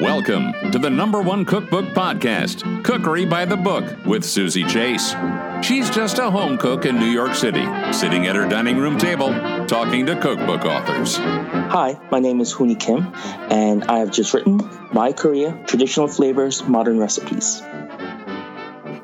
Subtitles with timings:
[0.00, 5.14] Welcome to the number one cookbook podcast, Cookery by the Book, with Susie Chase.
[5.60, 9.28] She's just a home cook in New York City, sitting at her dining room table,
[9.66, 11.18] talking to cookbook authors.
[11.18, 13.12] Hi, my name is Hooni Kim,
[13.50, 14.58] and I have just written
[14.90, 17.60] My Korea Traditional Flavors, Modern Recipes.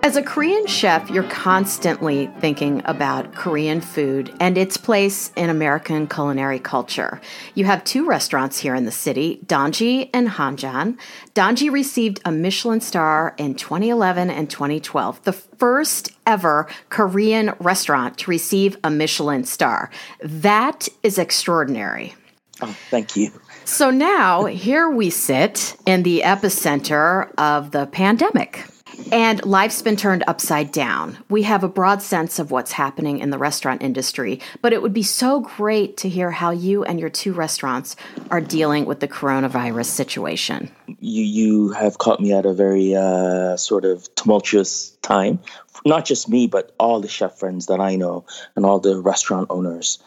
[0.07, 6.07] As a Korean chef, you're constantly thinking about Korean food and its place in American
[6.07, 7.21] culinary culture.
[7.57, 10.97] You have two restaurants here in the city, Danji and Hanjan.
[11.35, 18.31] Danji received a Michelin star in 2011 and 2012, the first ever Korean restaurant to
[18.31, 19.91] receive a Michelin star.
[20.23, 22.15] That is extraordinary.
[22.63, 23.33] Oh, thank you.
[23.65, 28.67] So now here we sit in the epicenter of the pandemic.
[29.13, 31.19] And life's been turned upside down.
[31.29, 34.93] We have a broad sense of what's happening in the restaurant industry, but it would
[34.93, 37.95] be so great to hear how you and your two restaurants
[38.31, 40.71] are dealing with the coronavirus situation.
[40.99, 45.41] You you have caught me at a very uh, sort of tumultuous time.
[45.85, 48.25] Not just me, but all the chef friends that I know
[48.57, 49.99] and all the restaurant owners.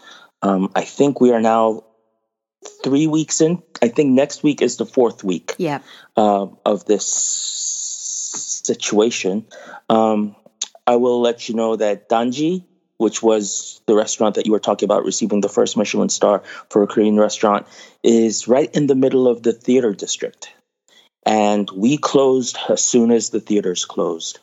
[0.42, 1.84] Um, I think we are now
[2.84, 3.64] three weeks in.
[3.82, 5.80] I think next week is the fourth week Yeah.
[6.18, 7.06] uh, of this
[8.72, 9.46] situation.
[9.90, 10.36] Um,
[10.86, 12.64] I will let you know that Danji,
[12.98, 16.84] which was the restaurant that you were talking about receiving the first Michelin star for
[16.84, 17.68] a Korean restaurant,
[18.04, 20.52] is right in the middle of the theater district.
[21.26, 24.40] And we closed as soon as the theaters closed,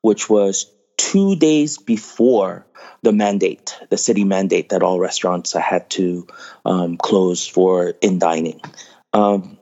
[0.00, 2.66] which was two days before
[3.02, 6.26] the mandate, the city mandate that all restaurants had to
[6.64, 8.60] um, close for in dining.
[9.12, 9.59] Um,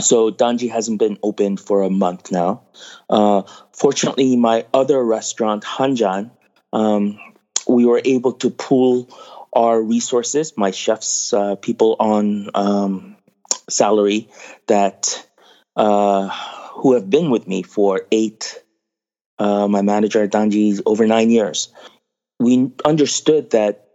[0.00, 2.62] so Danji hasn't been open for a month now.
[3.08, 3.42] Uh,
[3.72, 6.30] fortunately, my other restaurant, Hanjan,
[6.72, 7.18] um,
[7.68, 9.08] we were able to pool
[9.52, 13.16] our resources, my chefs, uh, people on um,
[13.68, 14.28] salary
[14.66, 15.26] that
[15.76, 16.28] uh,
[16.74, 18.60] who have been with me for eight.
[19.38, 21.72] Uh, my manager Danji over nine years.
[22.38, 23.88] We understood that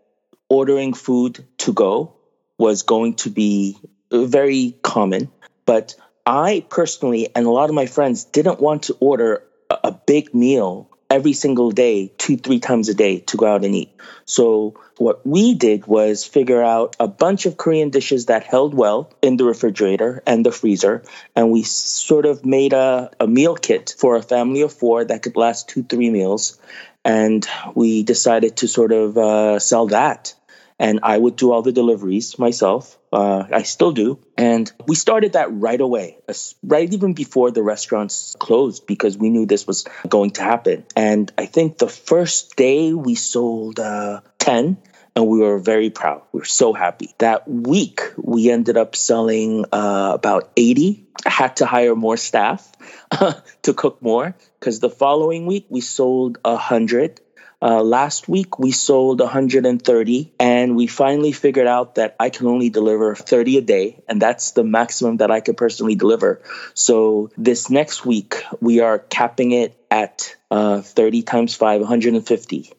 [0.50, 2.16] ordering food to go
[2.58, 3.78] was going to be
[4.12, 5.32] very common
[5.70, 5.94] but
[6.26, 10.90] I personally and a lot of my friends didn't want to order a, big meal
[11.12, 13.92] every single day, two, three times a day to go out and eat.
[14.26, 19.14] So what we did was figure out a bunch of Korean dishes that held well
[19.22, 21.04] in the refrigerator and the freezer.
[21.36, 25.22] And we sort of made a, a meal kit for a family of four that
[25.22, 26.58] could last two, three meals.
[27.06, 30.34] And we decided to sort of uh, sell that
[30.80, 32.99] and I would do all the deliveries myself.
[33.12, 34.20] Uh, I still do.
[34.38, 36.20] And we started that right away,
[36.64, 40.86] right even before the restaurants closed, because we knew this was going to happen.
[40.96, 44.78] And I think the first day we sold uh, 10
[45.16, 46.22] and we were very proud.
[46.32, 47.14] We were so happy.
[47.18, 51.06] That week, we ended up selling uh, about 80.
[51.26, 52.72] I had to hire more staff
[53.64, 57.20] to cook more because the following week we sold 100
[57.62, 62.70] uh, last week we sold 130, and we finally figured out that I can only
[62.70, 66.42] deliver 30 a day, and that's the maximum that I could personally deliver.
[66.74, 72.74] So this next week we are capping it at uh, 30 times 5, 150,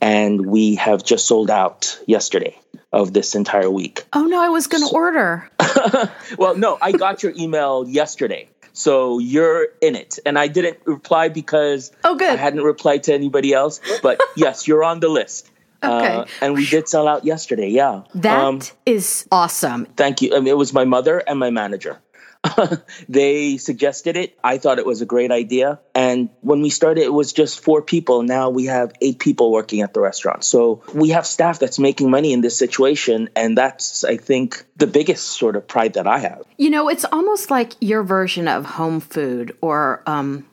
[0.00, 2.58] and we have just sold out yesterday
[2.92, 4.04] of this entire week.
[4.12, 5.50] Oh no, I was going to so, order.
[6.38, 8.48] well, no, I got your email yesterday.
[8.72, 10.18] So you're in it.
[10.24, 12.30] And I didn't reply because oh, good.
[12.30, 13.80] I hadn't replied to anybody else.
[14.02, 15.50] But yes, you're on the list.
[15.82, 16.06] Okay.
[16.06, 17.68] Uh, and we did sell out yesterday.
[17.68, 18.02] Yeah.
[18.14, 19.86] that um, is awesome.
[19.96, 20.34] Thank you.
[20.34, 22.00] I mean, it was my mother and my manager.
[23.08, 24.38] they suggested it.
[24.42, 25.80] I thought it was a great idea.
[25.94, 28.22] And when we started, it was just four people.
[28.22, 30.44] Now we have eight people working at the restaurant.
[30.44, 33.30] So we have staff that's making money in this situation.
[33.36, 36.42] And that's, I think, the biggest sort of pride that I have.
[36.56, 40.46] You know, it's almost like your version of home food or um,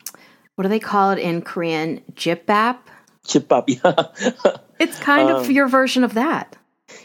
[0.55, 2.01] what do they call it in Korean?
[2.13, 2.79] Jipbap?
[3.25, 3.63] Jipbap,
[4.45, 4.57] yeah.
[4.79, 6.55] it's kind um, of your version of that.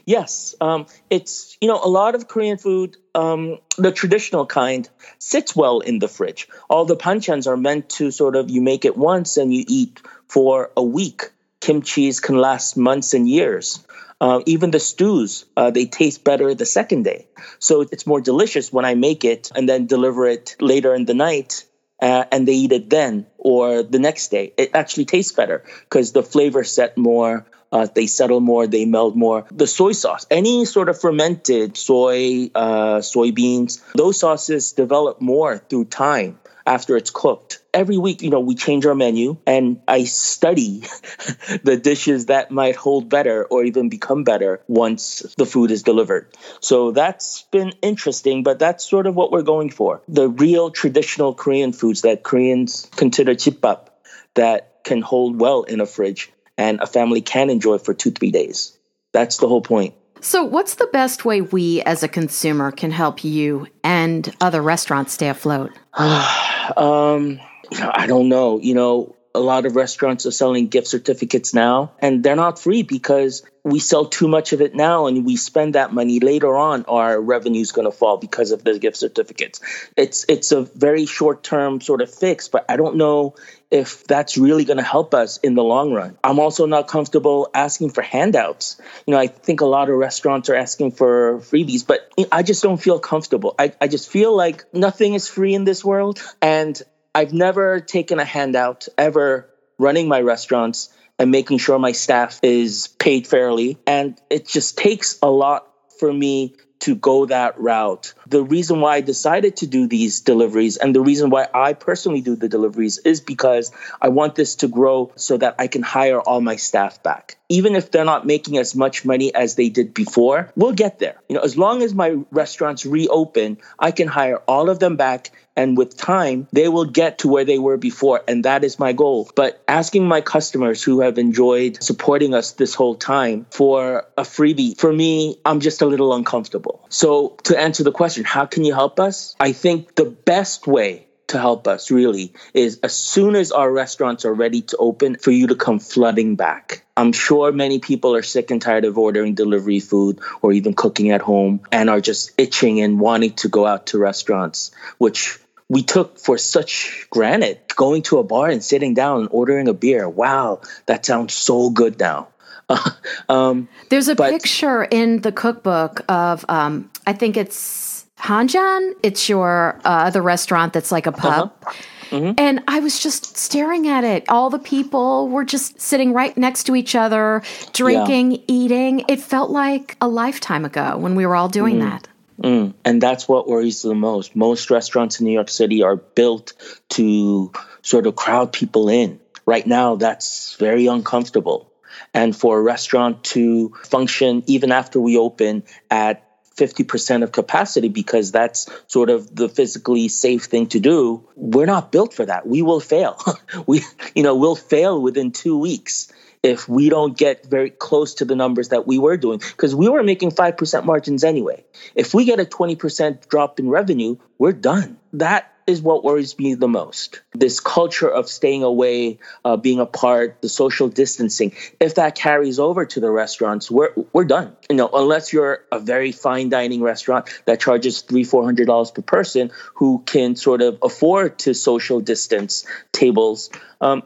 [0.07, 4.89] Yes, um, it's you know a lot of Korean food, um, the traditional kind,
[5.19, 6.49] sits well in the fridge.
[6.69, 10.03] All the panchans are meant to sort of you make it once and you eat
[10.29, 11.31] for a week.
[11.61, 13.85] Kimchi's can last months and years.
[14.21, 17.27] Uh, even the stews, uh, they taste better the second day.
[17.59, 21.15] So it's more delicious when I make it and then deliver it later in the
[21.15, 21.65] night
[22.01, 24.53] uh, and they eat it then or the next day.
[24.57, 29.17] It actually tastes better because the flavor set more uh, they settle more, they meld
[29.17, 29.45] more.
[29.51, 35.87] The soy sauce, any sort of fermented soy, uh, soybeans, those sauces develop more through
[35.87, 37.61] time after it's cooked.
[37.75, 40.85] Every week, you know, we change our menu and I study
[41.65, 46.29] the dishes that might hold better or even become better once the food is delivered.
[46.61, 50.01] So that's been interesting, but that's sort of what we're going for.
[50.07, 53.89] The real traditional Korean foods that Koreans consider jipbap
[54.35, 58.31] that can hold well in a fridge and a family can enjoy for two, three
[58.31, 58.77] days.
[59.13, 59.95] That's the whole point.
[60.21, 65.13] So, what's the best way we as a consumer can help you and other restaurants
[65.13, 65.71] stay afloat?
[65.97, 67.39] um,
[67.79, 68.59] I don't know.
[68.59, 72.83] You know, a lot of restaurants are selling gift certificates now, and they're not free
[72.83, 76.85] because we sell too much of it now and we spend that money later on
[76.85, 79.61] our revenue is going to fall because of the gift certificates.
[79.97, 83.35] It's it's a very short term sort of fix but i don't know
[83.71, 86.17] if that's really going to help us in the long run.
[86.23, 88.81] I'm also not comfortable asking for handouts.
[89.07, 92.63] You know i think a lot of restaurants are asking for freebies but i just
[92.63, 93.55] don't feel comfortable.
[93.59, 96.81] I, I just feel like nothing is free in this world and
[97.15, 102.89] i've never taken a handout ever running my restaurants and making sure my staff is
[102.89, 103.79] paid fairly.
[103.87, 105.67] And it just takes a lot
[105.99, 108.13] for me to go that route.
[108.27, 112.21] The reason why I decided to do these deliveries and the reason why I personally
[112.21, 113.73] do the deliveries is because
[114.03, 117.39] I want this to grow so that I can hire all my staff back.
[117.49, 121.17] Even if they're not making as much money as they did before, we'll get there.
[121.31, 125.31] You know, as long as my restaurants reopen, I can hire all of them back
[125.57, 128.23] and with time, they will get to where they were before.
[128.27, 129.31] And that is my goal.
[129.37, 134.77] But asking my customers who have enjoyed supporting us this whole time for a freebie,
[134.79, 136.74] for me, I'm just a little uncomfortable.
[136.89, 139.35] So to answer the question, how can you help us?
[139.41, 144.25] I think the best way to help us really is as soon as our restaurants
[144.25, 146.85] are ready to open for you to come flooding back.
[146.97, 151.11] I'm sure many people are sick and tired of ordering delivery food or even cooking
[151.11, 155.39] at home and are just itching and wanting to go out to restaurants, which
[155.69, 159.75] we took for such granted going to a bar and sitting down and ordering a
[159.75, 160.09] beer.
[160.09, 162.29] Wow, that sounds so good now.
[163.29, 168.95] um, There's a but, picture in the cookbook of, um, I think it's Hanjan.
[169.03, 171.53] It's your uh, the restaurant that's like a pub.
[171.63, 171.73] Uh-huh.
[172.11, 172.33] Mm-hmm.
[172.39, 174.29] And I was just staring at it.
[174.29, 178.39] All the people were just sitting right next to each other, drinking, yeah.
[178.47, 179.05] eating.
[179.09, 181.81] It felt like a lifetime ago when we were all doing mm.
[181.81, 182.09] that.
[182.41, 184.35] Mm, and that's what worries the most.
[184.35, 186.53] Most restaurants in New York City are built
[186.91, 187.53] to
[187.83, 189.21] sort of crowd people in.
[189.47, 191.71] Right now, that's very uncomfortable.
[192.13, 196.25] And for a restaurant to function even after we open at
[196.57, 201.91] 50% of capacity because that's sort of the physically safe thing to do we're not
[201.91, 202.47] built for that.
[202.47, 203.19] We will fail.
[203.67, 203.83] We
[204.15, 206.13] you know we'll fail within 2 weeks
[206.43, 209.89] if we don't get very close to the numbers that we were doing because we
[209.89, 211.65] were making 5% margins anyway.
[211.95, 214.99] If we get a 20% drop in revenue we're done.
[215.15, 217.21] That is what worries me the most.
[217.33, 221.55] This culture of staying away uh, being apart the social distancing.
[221.81, 224.57] If that carries over to the restaurants we're, we're done.
[224.69, 228.91] You know unless you're a very fine dining restaurant that charges three four hundred dollars
[228.91, 233.51] per person who can sort of afford to social distance tables.
[233.81, 234.03] Um,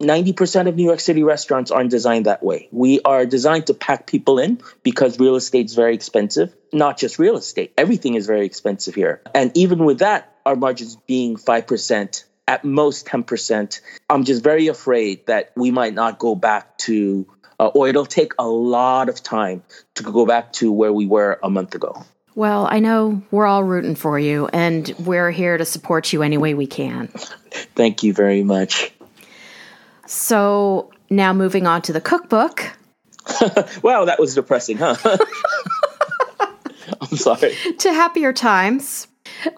[0.00, 2.68] 90% of New York City restaurants aren't designed that way.
[2.70, 6.54] We are designed to pack people in because real estate is very expensive.
[6.72, 9.20] Not just real estate, everything is very expensive here.
[9.34, 15.26] And even with that, our margins being 5%, at most 10%, I'm just very afraid
[15.26, 17.26] that we might not go back to,
[17.60, 19.62] uh, or it'll take a lot of time
[19.96, 22.04] to go back to where we were a month ago.
[22.34, 26.38] Well, I know we're all rooting for you, and we're here to support you any
[26.38, 27.08] way we can.
[27.74, 28.92] Thank you very much.
[30.08, 32.72] So now moving on to the cookbook.
[33.82, 34.96] wow, that was depressing, huh?
[37.00, 37.54] I'm sorry.
[37.78, 39.08] To happier times.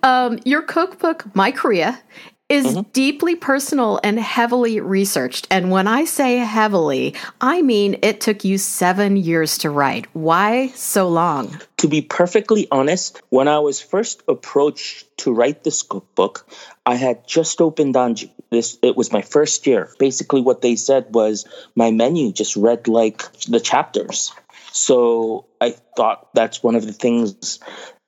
[0.03, 2.03] Um, your cookbook, My Korea,
[2.51, 2.91] is mm-hmm.
[2.93, 5.47] deeply personal and heavily researched.
[5.51, 10.07] And when I say heavily, I mean it took you seven years to write.
[10.13, 11.59] Why so long?
[11.79, 16.47] To be perfectly honest, when I was first approached to write this cookbook,
[16.85, 18.31] I had just opened Danji.
[18.51, 19.95] This it was my first year.
[19.99, 24.33] Basically, what they said was my menu just read like the chapters.
[24.73, 27.61] So I thought that's one of the things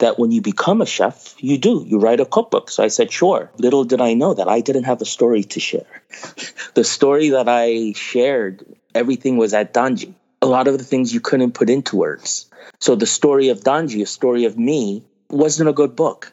[0.02, 1.85] that when you become a chef, you do.
[1.87, 2.71] You write a cookbook.
[2.71, 3.50] So I said, sure.
[3.59, 6.02] Little did I know that I didn't have a story to share.
[6.75, 8.64] the story that I shared,
[8.97, 10.12] everything was at Danji.
[10.42, 12.50] A lot of the things you couldn't put into words.
[12.80, 16.32] So the story of Danji, a story of me, wasn't a good book.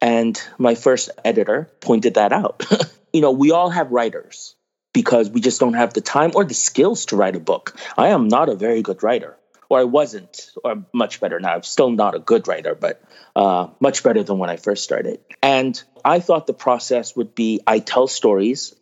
[0.00, 2.64] And my first editor pointed that out.
[3.12, 4.56] you know, we all have writers
[4.94, 7.76] because we just don't have the time or the skills to write a book.
[7.98, 9.36] I am not a very good writer
[9.70, 11.54] or I wasn't, or much better now.
[11.54, 13.02] I'm still not a good writer, but
[13.34, 15.20] uh, much better than when I first started.
[15.42, 18.74] And I thought the process would be I tell stories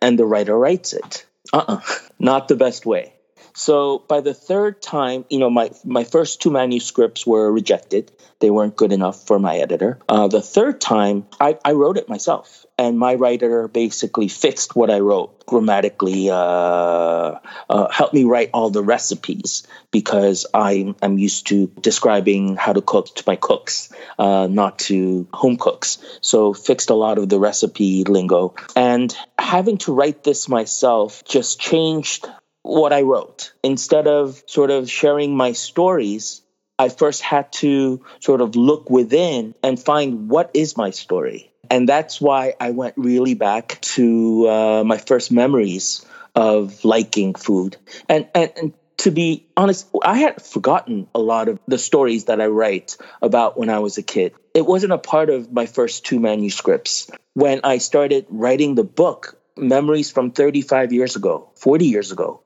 [0.00, 1.26] and the writer writes it.
[1.52, 3.12] Uh uh-uh, uh not the best way.
[3.56, 8.12] So by the third time, you know, my, my first two manuscripts were rejected.
[8.38, 9.98] They weren't good enough for my editor.
[10.10, 12.66] Uh, the third time, I, I wrote it myself.
[12.76, 18.68] And my writer basically fixed what I wrote grammatically, uh, uh, helped me write all
[18.68, 24.48] the recipes because I'm, I'm used to describing how to cook to my cooks, uh,
[24.50, 25.96] not to home cooks.
[26.20, 28.54] So fixed a lot of the recipe lingo.
[28.76, 32.26] And having to write this myself just changed
[32.66, 33.52] what I wrote.
[33.62, 36.42] Instead of sort of sharing my stories,
[36.78, 41.50] I first had to sort of look within and find what is my story.
[41.70, 46.04] And that's why I went really back to uh, my first memories
[46.34, 47.76] of liking food.
[48.08, 52.40] And, and, and to be honest, I had forgotten a lot of the stories that
[52.40, 54.34] I write about when I was a kid.
[54.54, 57.10] It wasn't a part of my first two manuscripts.
[57.34, 62.42] When I started writing the book, memories from 35 years ago, 40 years ago,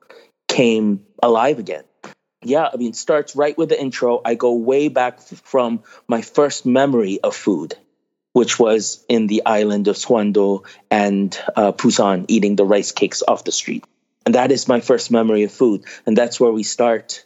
[0.51, 1.83] came alive again.
[2.43, 4.21] Yeah, I mean, starts right with the intro.
[4.25, 7.75] I go way back from my first memory of food,
[8.33, 13.43] which was in the island of Soando and uh, Busan eating the rice cakes off
[13.45, 13.85] the street.
[14.25, 15.85] And that is my first memory of food.
[16.05, 17.23] And that's where we start.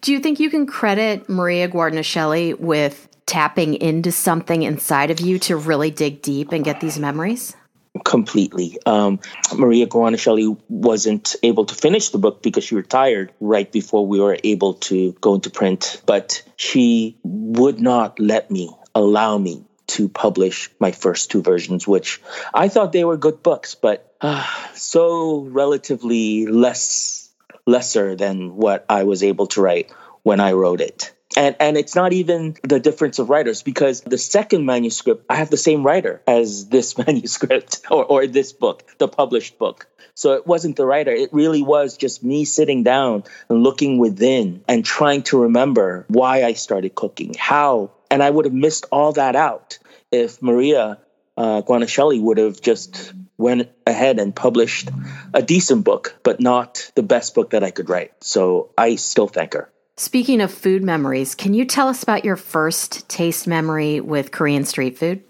[0.00, 5.38] Do you think you can credit Maria Guarnaschelli with tapping into something inside of you
[5.40, 7.54] to really dig deep and get these memories?
[8.04, 8.78] Completely.
[8.86, 9.20] Um,
[9.54, 14.38] Maria Guarnaschelli wasn't able to finish the book because she retired right before we were
[14.42, 20.70] able to go into print, but she would not let me, allow me to publish
[20.80, 22.22] my first two versions, which
[22.54, 27.30] I thought they were good books, but uh, so relatively less
[27.66, 31.12] lesser than what I was able to write when I wrote it.
[31.36, 35.50] And and it's not even the difference of writers because the second manuscript I have
[35.50, 39.88] the same writer as this manuscript or, or this book, the published book.
[40.14, 41.10] So it wasn't the writer.
[41.10, 46.44] It really was just me sitting down and looking within and trying to remember why
[46.44, 49.78] I started cooking, how, and I would have missed all that out
[50.10, 50.98] if Maria
[51.36, 54.90] uh, Guarnaschelli would have just went ahead and published
[55.32, 58.12] a decent book, but not the best book that I could write.
[58.22, 59.70] So I still thank her.
[60.02, 64.64] Speaking of food memories, can you tell us about your first taste memory with Korean
[64.64, 65.22] street food?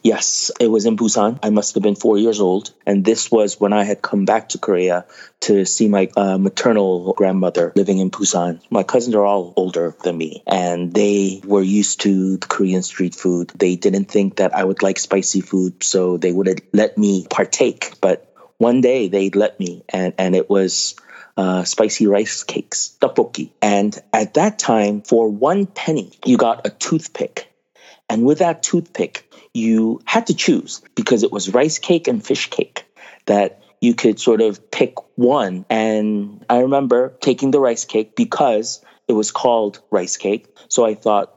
[0.00, 1.40] Yes, it was in Busan.
[1.42, 2.70] I must have been four years old.
[2.86, 5.06] And this was when I had come back to Korea
[5.40, 8.60] to see my uh, maternal grandmother living in Busan.
[8.70, 13.16] My cousins are all older than me, and they were used to the Korean street
[13.16, 13.50] food.
[13.56, 17.90] They didn't think that I would like spicy food, so they would let me partake.
[18.00, 20.94] But one day they'd let me, and, and it was
[21.36, 23.50] uh, spicy rice cakes, tteokbokki.
[23.60, 27.52] And at that time, for one penny, you got a toothpick.
[28.08, 32.50] And with that toothpick, you had to choose because it was rice cake and fish
[32.50, 32.84] cake
[33.26, 35.64] that you could sort of pick one.
[35.68, 40.46] And I remember taking the rice cake because it was called rice cake.
[40.68, 41.32] So I thought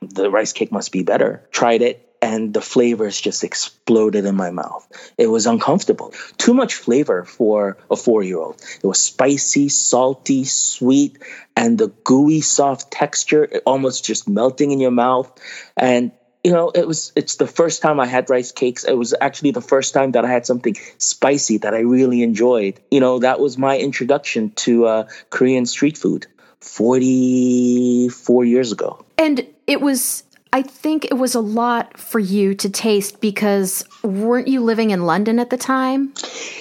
[0.00, 1.46] the rice cake must be better.
[1.50, 4.86] Tried it, and the flavors just exploded in my mouth.
[5.16, 6.12] It was uncomfortable.
[6.36, 8.60] Too much flavor for a four year old.
[8.82, 11.18] It was spicy, salty, sweet,
[11.56, 15.30] and the gooey, soft texture, almost just melting in your mouth.
[15.76, 16.12] And
[16.44, 18.84] you know, it was it's the first time I had rice cakes.
[18.84, 22.80] It was actually the first time that I had something spicy that I really enjoyed.
[22.90, 26.26] You know, that was my introduction to uh, Korean street food
[26.60, 29.04] 44 years ago.
[29.18, 30.22] And it was
[30.52, 35.04] I think it was a lot for you to taste because weren't you living in
[35.04, 36.14] London at the time?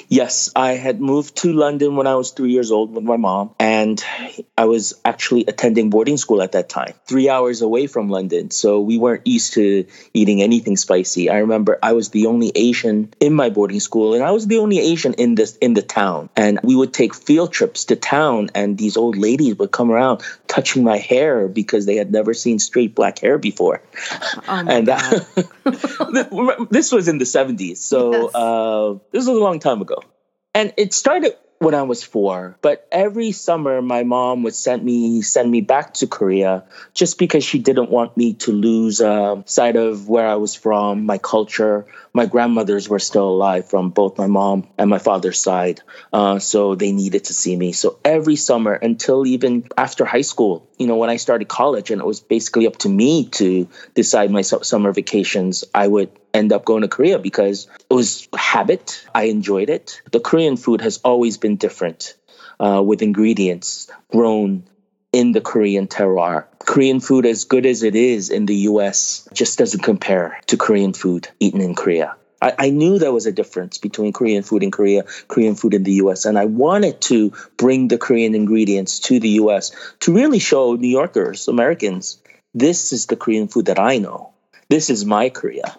[0.09, 3.51] Yes, I had moved to London when I was three years old with my mom,
[3.59, 4.03] and
[4.57, 8.51] I was actually attending boarding school at that time, three hours away from London.
[8.51, 11.29] So we weren't used to eating anything spicy.
[11.29, 14.57] I remember I was the only Asian in my boarding school, and I was the
[14.59, 16.29] only Asian in this in the town.
[16.35, 20.23] And we would take field trips to town, and these old ladies would come around
[20.47, 23.76] touching my hair because they had never seen straight black hair before.
[24.47, 27.77] Oh and that, this was in the 70s.
[27.77, 28.35] So yes.
[28.35, 30.01] uh, this was a long time ago.
[30.53, 32.57] And it started when I was four.
[32.61, 37.43] But every summer, my mom would send me send me back to Korea just because
[37.43, 41.85] she didn't want me to lose uh, sight of where I was from, my culture.
[42.13, 45.81] My grandmothers were still alive from both my mom and my father's side,
[46.13, 47.73] uh, so they needed to see me.
[47.73, 52.01] So every summer until even after high school, you know, when I started college, and
[52.01, 56.65] it was basically up to me to decide my summer vacations, I would end up
[56.65, 59.05] going to Korea because it was habit.
[59.13, 60.01] I enjoyed it.
[60.11, 62.15] The Korean food has always been different
[62.59, 64.63] uh, with ingredients grown
[65.11, 66.45] in the Korean terroir.
[66.59, 70.93] Korean food, as good as it is in the US, just doesn't compare to Korean
[70.93, 72.15] food eaten in Korea.
[72.41, 75.83] I, I, knew there was a difference between Korean food in Korea, Korean food in
[75.83, 80.37] the US, and I wanted to bring the Korean ingredients to the US to really
[80.37, 82.21] show New Yorkers, Americans,
[82.53, 84.33] this is the Korean food that I know.
[84.69, 85.77] This is my Korea,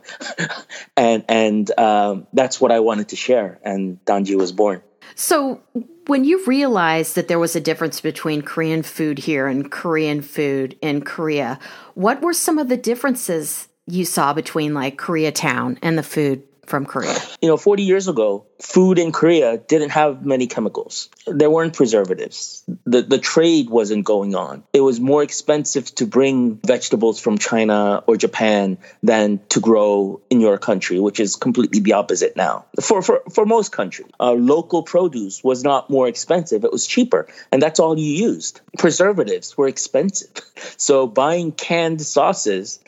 [0.97, 3.59] and and um, that's what I wanted to share.
[3.63, 4.83] And Danji was born.
[5.15, 5.61] So,
[6.07, 10.79] when you realized that there was a difference between Korean food here and Korean food
[10.81, 11.59] in Korea,
[11.95, 16.87] what were some of the differences you saw between like Koreatown and the food from
[16.87, 17.17] Korea?
[17.41, 21.09] You know, 40 years ago, food in Korea didn't have many chemicals.
[21.27, 22.63] There weren't preservatives.
[22.85, 24.65] The, the trade wasn't going on.
[24.73, 30.41] It was more expensive to bring vegetables from China or Japan than to grow in
[30.41, 32.67] your country, which is completely the opposite now.
[32.81, 37.29] For, for, for most countries, uh, local produce was not more expensive, it was cheaper.
[37.51, 38.61] And that's all you used.
[38.79, 40.31] Preservatives were expensive.
[40.77, 42.81] So buying canned sauces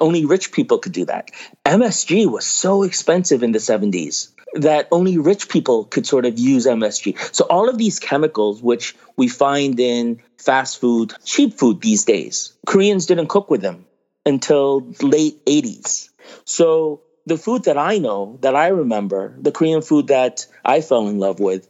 [0.00, 1.30] only rich people could do that.
[1.64, 6.66] MSG was so expensive in the 70s that only rich people could sort of use
[6.66, 7.34] MSG.
[7.34, 12.54] So all of these chemicals, which we find in fast food, cheap food these days,
[12.66, 13.86] Koreans didn't cook with them
[14.24, 16.08] until late 80s.
[16.44, 21.08] So the food that I know, that I remember, the Korean food that I fell
[21.08, 21.68] in love with,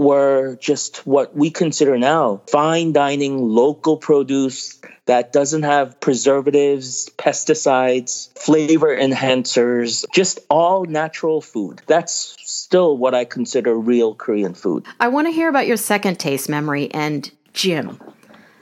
[0.00, 8.36] were just what we consider now fine dining, local produce that doesn't have preservatives, pesticides,
[8.38, 11.82] flavor enhancers, just all natural food.
[11.86, 14.86] That's still what I consider real Korean food.
[15.00, 18.00] I want to hear about your second taste memory and Jim.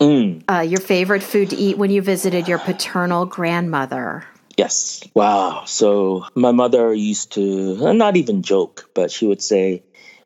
[0.01, 0.43] Mm.
[0.49, 4.25] Uh, your favorite food to eat when you visited your paternal grandmother.
[4.57, 5.03] Yes.
[5.15, 5.65] Wow.
[5.67, 9.83] So my mother used to not even joke, but she would say,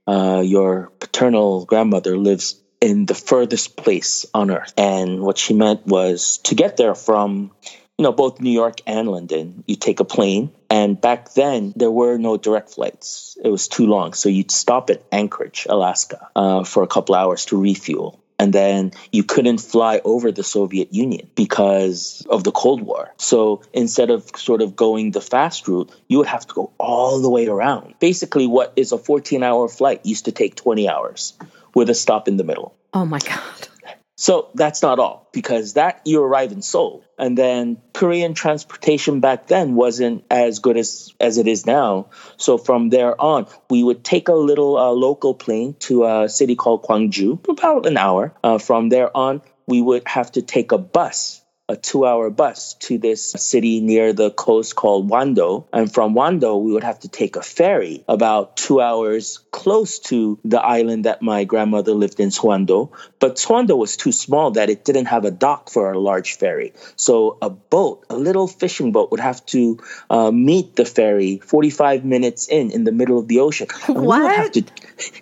[0.06, 4.72] uh, your paternal grandmother lives in the furthest place on earth.
[4.76, 7.52] And what she meant was to get there from,
[7.98, 10.52] you know, both New York and London, you take a plane.
[10.68, 13.38] And back then, there were no direct flights.
[13.42, 14.12] It was too long.
[14.12, 18.92] So you'd stop at Anchorage, Alaska, uh, for a couple hours to refuel and then
[19.12, 23.12] you couldn't fly over the Soviet Union because of the Cold War.
[23.16, 27.20] So instead of sort of going the fast route, you would have to go all
[27.20, 27.94] the way around.
[27.98, 31.34] Basically, what is a 14 hour flight used to take 20 hours
[31.74, 32.74] with a stop in the middle.
[32.94, 33.68] Oh my God.
[34.16, 37.04] So that's not all, because that you arrive in Seoul.
[37.18, 42.08] And then Korean transportation back then wasn't as good as, as it is now.
[42.38, 46.56] So from there on, we would take a little uh, local plane to a city
[46.56, 48.34] called Gwangju, about an hour.
[48.42, 52.74] Uh, from there on, we would have to take a bus a two hour bus
[52.74, 55.66] to this city near the coast called Wando.
[55.72, 60.38] And from Wando, we would have to take a ferry about two hours close to
[60.44, 62.90] the island that my grandmother lived in, Soando.
[63.18, 66.72] But Soando was too small that it didn't have a dock for a large ferry.
[66.94, 72.04] So a boat, a little fishing boat, would have to uh, meet the ferry 45
[72.04, 73.66] minutes in, in the middle of the ocean.
[73.88, 74.20] And what?
[74.20, 74.64] We would have to,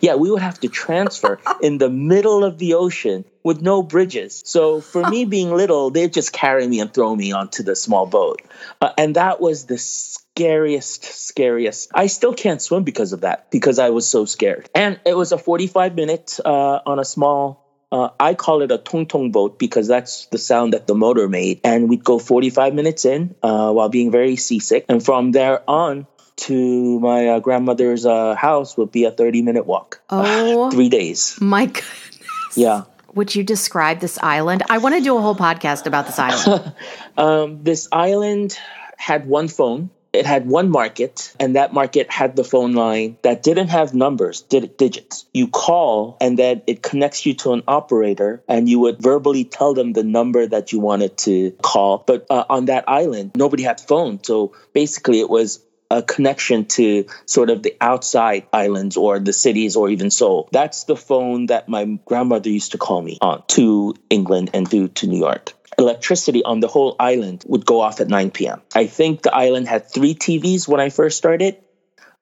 [0.03, 4.43] yeah, we would have to transfer in the middle of the ocean with no bridges.
[4.45, 8.07] So for me being little, they'd just carry me and throw me onto the small
[8.07, 8.43] boat.
[8.81, 11.91] Uh, and that was the scariest, scariest.
[11.95, 14.69] I still can't swim because of that, because I was so scared.
[14.75, 18.79] And it was a 45 minute uh, on a small uh, I call it a
[18.79, 21.61] tong tong boat because that's the sound that the motor made.
[21.63, 24.87] And we'd go 45 minutes in uh, while being very seasick.
[24.89, 29.67] And from there on to my uh, grandmother's uh, house would be a 30 minute
[29.67, 30.01] walk.
[30.11, 31.39] Oh, three days.
[31.41, 32.57] My goodness.
[32.57, 32.83] Yeah
[33.15, 34.63] would you describe this island?
[34.69, 36.73] I want to do a whole podcast about this island.
[37.17, 38.59] um, this island
[38.97, 39.91] had one phone.
[40.13, 44.43] It had one market, and that market had the phone line that didn't have numbers,
[44.43, 45.27] did digits.
[45.35, 49.75] You call, and then it connects you to an operator, and you would verbally tell
[49.75, 52.05] them the number that you wanted to call.
[52.07, 57.07] But uh, on that island, nobody had phone, so basically it was a connection to
[57.27, 60.49] sort of the outside islands or the cities or even Seoul.
[60.53, 64.89] That's the phone that my grandmother used to call me on to England and to,
[64.89, 65.53] to New York.
[65.79, 68.63] Electricity on the whole island would go off at 9 p.m.
[68.75, 71.59] I think the island had three TVs when I first started.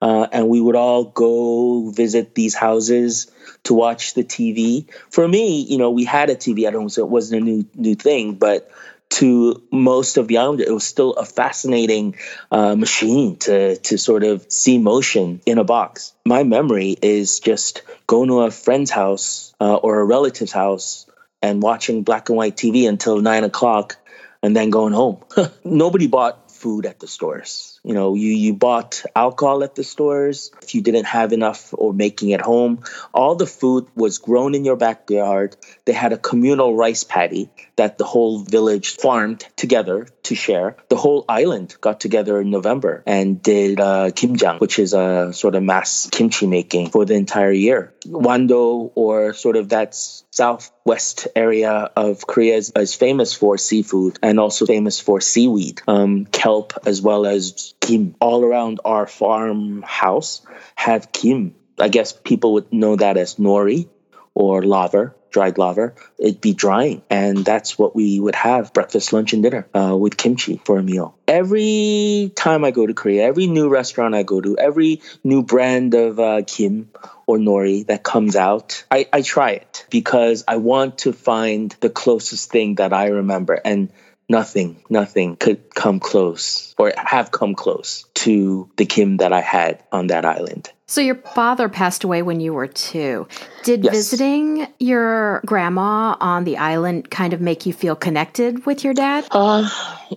[0.01, 3.31] Uh, and we would all go visit these houses
[3.63, 4.85] to watch the TV.
[5.09, 7.65] For me, you know, we had a TV at home, so it wasn't a new
[7.73, 8.35] new thing.
[8.35, 8.69] But
[9.13, 12.15] to most of the island, it was still a fascinating
[12.51, 16.13] uh, machine to to sort of see motion in a box.
[16.25, 21.05] My memory is just going to a friend's house uh, or a relative's house
[21.43, 23.97] and watching black and white TV until nine o'clock,
[24.41, 25.23] and then going home.
[25.63, 27.72] Nobody bought food at the stores.
[27.83, 30.51] You know, you, you bought alcohol at the stores.
[30.61, 34.63] If you didn't have enough or making it home, all the food was grown in
[34.63, 35.57] your backyard.
[35.83, 40.77] They had a communal rice paddy that the whole village farmed together to share.
[40.89, 45.55] The whole island got together in November and did uh, kimjang, which is a sort
[45.55, 47.93] of mass kimchi making for the entire year.
[48.05, 54.39] Wando, or sort of that southwest area of Korea, is, is famous for seafood and
[54.39, 58.15] also famous for seaweed, um, kelp, as well as kim.
[58.19, 60.41] All around our farmhouse
[60.75, 61.55] have kim.
[61.79, 63.89] I guess people would know that as nori
[64.35, 67.01] or laver dried laver, it'd be drying.
[67.09, 70.83] And that's what we would have breakfast, lunch, and dinner uh, with kimchi for a
[70.83, 71.15] meal.
[71.27, 75.93] Every time I go to Korea, every new restaurant I go to, every new brand
[75.95, 76.91] of uh, kim
[77.27, 81.89] or nori that comes out, I, I try it because I want to find the
[81.89, 83.59] closest thing that I remember.
[83.65, 83.89] And
[84.29, 89.83] nothing, nothing could come close or have come close to the Kim that I had
[89.91, 90.71] on that island.
[90.87, 93.27] So your father passed away when you were two.
[93.63, 93.93] Did Yes.
[93.93, 99.25] visiting your grandma on the island kind of make you feel connected with your dad?
[99.31, 99.67] Uh,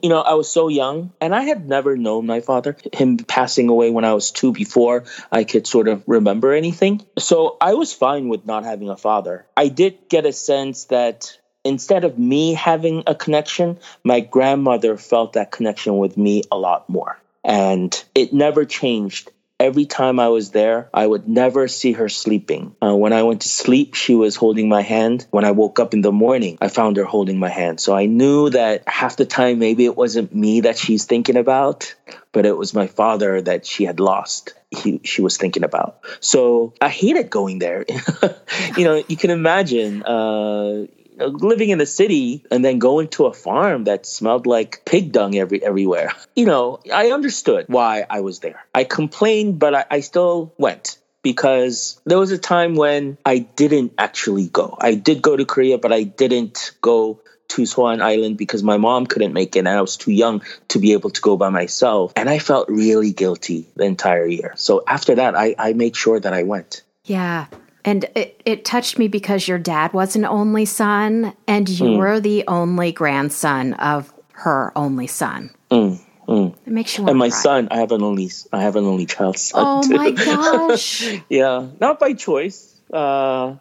[0.03, 2.77] you know, I was so young and I had never known my father.
[2.93, 7.03] Him passing away when I was two before I could sort of remember anything.
[7.19, 9.47] So I was fine with not having a father.
[9.57, 15.33] I did get a sense that instead of me having a connection, my grandmother felt
[15.33, 17.19] that connection with me a lot more.
[17.47, 19.31] And it never changed.
[19.59, 22.77] Every time I was there, I would never see her sleeping.
[22.83, 25.27] Uh, when I went to sleep, she was holding my hand.
[25.31, 27.81] When I woke up in the morning, I found her holding my hand.
[27.81, 31.95] So I knew that half the time, maybe it wasn't me that she's thinking about,
[32.33, 34.53] but it was my father that she had lost.
[34.71, 36.01] He, she was thinking about.
[36.21, 37.87] So I hated going there.
[38.77, 40.87] you know, you can imagine uh,
[41.19, 45.37] living in the city and then going to a farm that smelled like pig dung
[45.37, 46.13] every everywhere.
[46.37, 48.63] You know, I understood why I was there.
[48.75, 53.95] I complained, but I, I still went because there was a time when I didn't
[53.97, 54.77] actually go.
[54.79, 59.07] I did go to Korea, but I didn't go to Swan Island because my mom
[59.07, 62.13] couldn't make it and I was too young to be able to go by myself.
[62.17, 64.53] And I felt really guilty the entire year.
[64.57, 66.83] So after that, I, I made sure that I went.
[67.05, 67.47] Yeah.
[67.87, 71.97] And it, it touched me because your dad was an only son and you Mm.
[71.99, 75.51] were the only grandson of her only son.
[75.71, 76.55] Mm, mm.
[76.67, 77.39] It makes you want And my cry.
[77.39, 79.63] son, I have an only, I have an only child son.
[79.65, 79.95] Oh too.
[79.95, 81.03] my gosh.
[81.31, 83.55] yeah, not by choice, uh,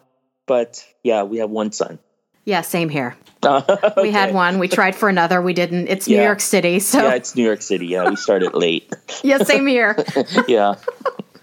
[0.46, 1.98] but yeah, we have one son.
[2.44, 3.16] yeah, same here.
[3.46, 4.02] okay.
[4.02, 4.58] We had one.
[4.58, 5.40] We tried for another.
[5.40, 5.86] We didn't.
[5.88, 6.80] It's New York City.
[6.80, 7.86] So, Yeah, yeah, it's New York City.
[7.86, 8.92] Yeah, we started late.
[9.22, 9.94] Yeah, same here.
[10.48, 10.74] yeah.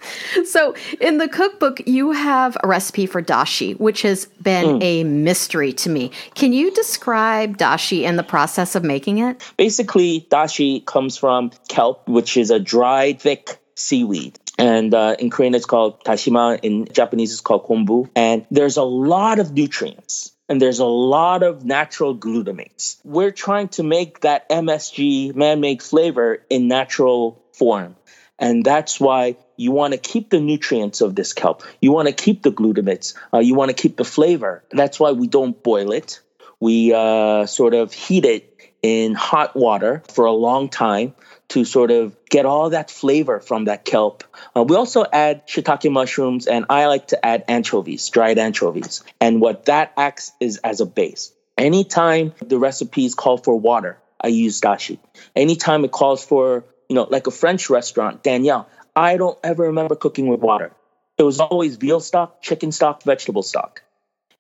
[0.45, 4.83] So, in the cookbook, you have a recipe for dashi, which has been Mm.
[4.83, 6.11] a mystery to me.
[6.35, 9.41] Can you describe dashi and the process of making it?
[9.57, 14.39] Basically, dashi comes from kelp, which is a dried, thick seaweed.
[14.57, 16.59] And uh, in Korean, it's called dashima.
[16.61, 18.09] In Japanese, it's called kombu.
[18.15, 20.31] And there's a lot of nutrients.
[20.49, 22.97] And there's a lot of natural glutamates.
[23.03, 27.95] We're trying to make that MSG man made flavor in natural form.
[28.37, 31.63] And that's why you want to keep the nutrients of this kelp.
[31.81, 33.13] You want to keep the glutamates.
[33.33, 34.63] Uh, you want to keep the flavor.
[34.71, 36.19] That's why we don't boil it.
[36.59, 38.49] We uh, sort of heat it
[38.81, 41.13] in hot water for a long time
[41.49, 44.23] to sort of get all that flavor from that kelp.
[44.55, 49.03] Uh, we also add shiitake mushrooms, and I like to add anchovies, dried anchovies.
[49.21, 51.31] And what that acts is as a base.
[51.57, 54.99] Anytime the recipes call for water, I use dashi.
[55.35, 59.95] Anytime it calls for, you know, like a French restaurant, Daniel, I don't ever remember
[59.95, 60.71] cooking with water.
[61.17, 63.84] It was always veal stock, chicken stock, vegetable stock.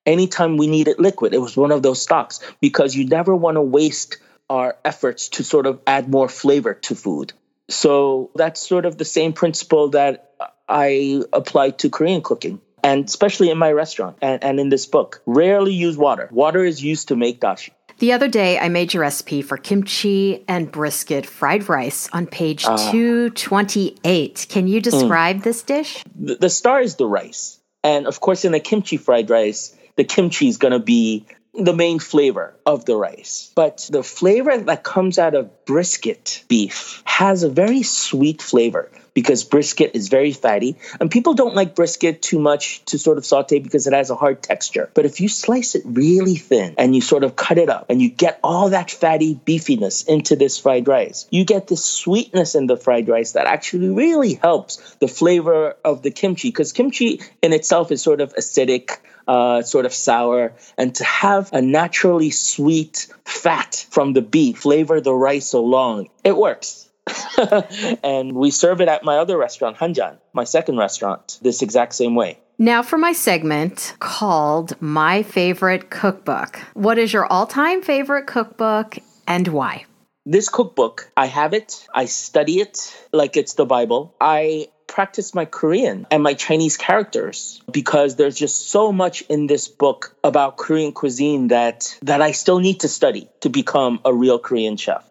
[0.05, 3.61] Anytime we needed liquid, it was one of those stocks because you never want to
[3.61, 4.17] waste
[4.49, 7.33] our efforts to sort of add more flavor to food.
[7.69, 10.33] So that's sort of the same principle that
[10.67, 12.61] I apply to Korean cooking.
[12.83, 16.27] And especially in my restaurant and, and in this book, rarely use water.
[16.31, 17.69] Water is used to make dashi.
[17.99, 22.65] The other day, I made your recipe for kimchi and brisket fried rice on page
[22.65, 22.91] ah.
[22.91, 24.47] 228.
[24.49, 24.83] Can you hmm.
[24.83, 26.03] describe this dish?
[26.15, 27.59] the, the star is the rice.
[27.83, 31.75] And of course, in the kimchi fried rice, the kimchi is going to be the
[31.75, 33.51] main flavor of the rice.
[33.55, 39.43] But the flavor that comes out of brisket beef has a very sweet flavor because
[39.43, 40.77] brisket is very fatty.
[40.99, 44.15] And people don't like brisket too much to sort of saute because it has a
[44.15, 44.89] hard texture.
[44.93, 48.01] But if you slice it really thin and you sort of cut it up and
[48.01, 52.67] you get all that fatty beefiness into this fried rice, you get this sweetness in
[52.67, 57.53] the fried rice that actually really helps the flavor of the kimchi because kimchi in
[57.53, 58.97] itself is sort of acidic
[59.27, 64.99] uh, sort of sour, and to have a naturally sweet fat from the beef flavor
[64.99, 66.89] the rice along, it works.
[68.03, 72.15] and we serve it at my other restaurant, Hanjan, my second restaurant, this exact same
[72.15, 72.39] way.
[72.57, 76.61] Now, for my segment called My Favorite Cookbook.
[76.73, 79.85] What is your all time favorite cookbook and why?
[80.25, 84.15] This cookbook, I have it, I study it like it's the Bible.
[84.21, 89.67] I practice my Korean and my Chinese characters because there's just so much in this
[89.67, 94.37] book about Korean cuisine that that I still need to study to become a real
[94.37, 95.03] Korean chef.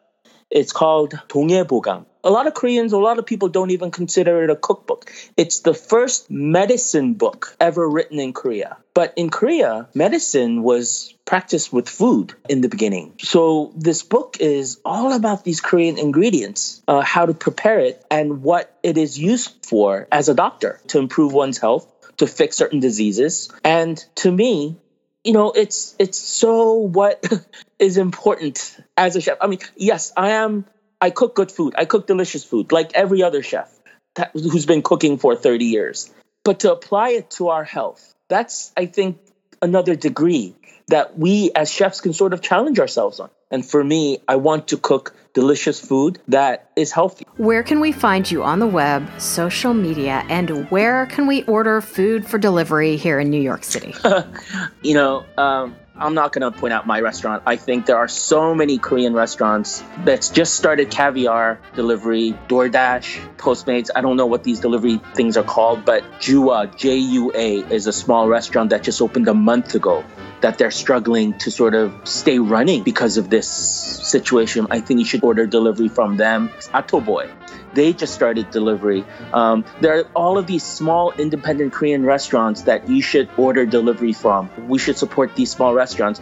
[0.53, 2.05] It's called Bogam.
[2.25, 5.11] A lot of Koreans, a lot of people don't even consider it a cookbook.
[5.37, 8.77] It's the first medicine book ever written in Korea.
[8.95, 13.15] But in Korea, medicine was practiced with food in the beginning.
[13.19, 18.43] So this book is all about these Korean ingredients, uh, how to prepare it, and
[18.43, 21.89] what it is used for as a doctor to improve one's health,
[22.19, 23.51] to fix certain diseases.
[23.65, 24.77] And to me,
[25.25, 27.25] you know, it's it's so what
[27.83, 29.39] is important as a chef.
[29.41, 30.65] I mean, yes, I am.
[31.01, 31.75] I cook good food.
[31.77, 33.69] I cook delicious food, like every other chef
[34.15, 36.11] that, who's been cooking for thirty years.
[36.45, 39.19] But to apply it to our health, that's I think
[39.61, 40.55] another degree
[40.89, 43.31] that we as chefs can sort of challenge ourselves on.
[43.51, 47.27] And for me, I want to cook delicious food that is healthy.
[47.37, 51.81] Where can we find you on the web, social media, and where can we order
[51.81, 53.95] food for delivery here in New York City?
[54.83, 57.45] you know, um, I'm not going to point out my restaurant.
[57.47, 63.89] I think there are so many Korean restaurants that's just started caviar delivery, DoorDash, Postmates.
[63.95, 67.87] I don't know what these delivery things are called, but Jua, J U A, is
[67.87, 70.05] a small restaurant that just opened a month ago
[70.41, 74.67] that they're struggling to sort of stay running because of this situation.
[74.71, 76.49] I think you should order delivery from them.
[76.75, 77.31] Atoboy.
[77.75, 79.05] They just started delivery.
[79.33, 84.13] Um, there are all of these small independent Korean restaurants that you should order delivery
[84.13, 84.51] from.
[84.69, 86.21] We should support these small restaurants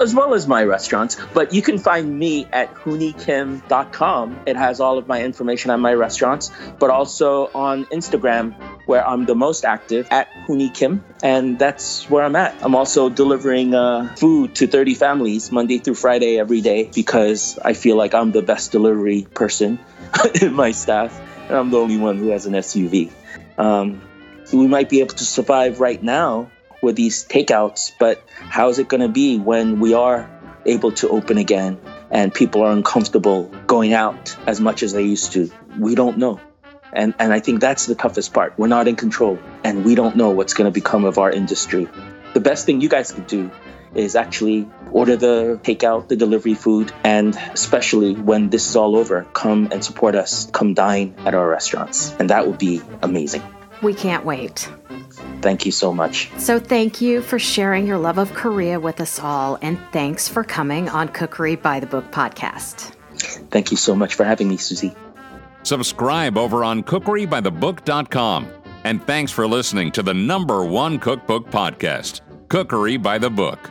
[0.00, 1.16] as well as my restaurants.
[1.32, 4.40] But you can find me at hoonikim.com.
[4.46, 8.54] It has all of my information on my restaurants, but also on Instagram,
[8.86, 12.54] where I'm the most active at Hoonikim, and that's where I'm at.
[12.62, 17.72] I'm also delivering uh, food to 30 families Monday through Friday every day because I
[17.72, 19.78] feel like I'm the best delivery person
[20.42, 21.18] in my staff,
[21.48, 23.10] and I'm the only one who has an SUV.
[23.58, 24.02] Um,
[24.52, 26.50] we might be able to survive right now
[26.84, 30.30] with these takeouts, but how is it going to be when we are
[30.66, 35.32] able to open again and people are uncomfortable going out as much as they used
[35.32, 35.50] to?
[35.78, 36.40] We don't know.
[36.92, 38.56] And, and I think that's the toughest part.
[38.56, 41.88] We're not in control and we don't know what's going to become of our industry.
[42.34, 43.50] The best thing you guys could do
[43.94, 49.26] is actually order the takeout, the delivery food, and especially when this is all over,
[49.32, 50.48] come and support us.
[50.52, 52.12] Come dine at our restaurants.
[52.18, 53.42] And that would be amazing.
[53.82, 54.68] We can't wait.
[55.44, 56.30] Thank you so much.
[56.38, 60.42] So, thank you for sharing your love of Korea with us all, and thanks for
[60.42, 62.94] coming on Cookery by the Book podcast.
[63.50, 64.94] Thank you so much for having me, Susie.
[65.62, 68.48] Subscribe over on cookerybythebook.com.
[68.84, 73.70] And thanks for listening to the number one cookbook podcast, Cookery by the Book.